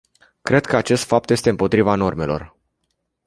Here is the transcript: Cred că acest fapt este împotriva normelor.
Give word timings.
Cred 0.41 0.65
că 0.65 0.75
acest 0.75 1.03
fapt 1.03 1.29
este 1.29 1.49
împotriva 1.49 1.95
normelor. 1.95 2.55